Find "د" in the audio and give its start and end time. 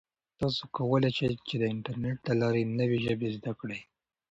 1.61-1.63